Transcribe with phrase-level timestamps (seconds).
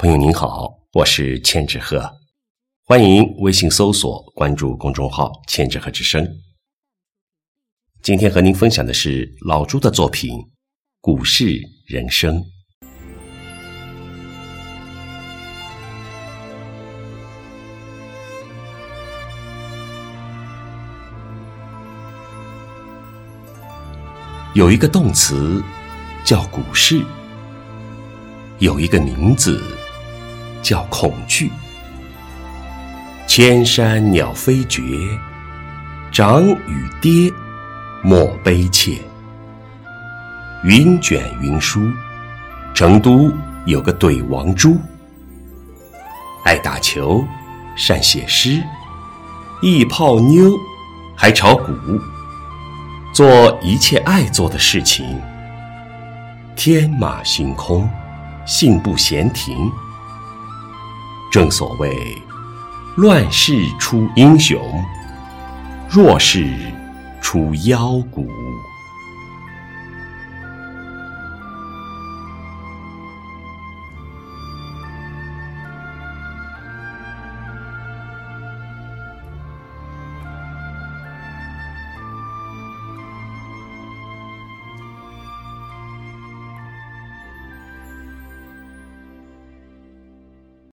[0.00, 2.10] 朋友您好，我是千纸鹤，
[2.86, 6.26] 欢迎微信搜索关注公众号“千纸鹤之声”。
[8.00, 10.38] 今天和您分享的是老朱的作品
[11.02, 12.34] 《股市人生》。
[24.54, 25.62] 有一个动词
[26.24, 27.04] 叫股市，
[28.60, 29.62] 有一个名字。
[30.62, 31.50] 叫恐惧。
[33.26, 34.82] 千山鸟飞绝，
[36.10, 37.32] 涨与跌
[38.02, 38.98] 莫悲切。
[40.64, 41.80] 云卷云舒，
[42.74, 43.32] 成都
[43.66, 44.76] 有个怼王猪，
[46.44, 47.24] 爱打球，
[47.76, 48.62] 善写诗，
[49.62, 50.52] 易泡妞，
[51.16, 51.72] 还炒股，
[53.14, 55.06] 做一切爱做的事情，
[56.56, 57.88] 天马行空，
[58.44, 59.56] 信步闲庭。
[61.30, 62.20] 正所谓，
[62.96, 64.60] 乱世出英雄，
[65.88, 66.44] 弱世
[67.20, 68.28] 出妖骨。